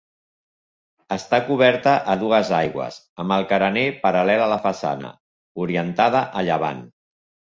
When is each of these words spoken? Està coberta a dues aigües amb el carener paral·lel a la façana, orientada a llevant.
Està 1.15 1.39
coberta 1.49 1.91
a 2.13 2.15
dues 2.23 2.49
aigües 2.59 2.97
amb 3.23 3.35
el 3.35 3.45
carener 3.51 3.83
paral·lel 4.07 4.45
a 4.47 4.47
la 4.53 4.57
façana, 4.65 5.13
orientada 5.67 6.23
a 6.43 6.45
llevant. 6.49 6.81